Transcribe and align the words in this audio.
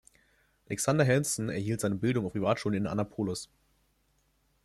Alexander 0.65 1.05
Hanson 1.05 1.49
erhielt 1.49 1.79
seine 1.79 1.93
Bildung 1.93 2.25
auf 2.25 2.31
Privatschulen 2.31 2.73
in 2.75 2.87
Annapolis. 2.87 3.49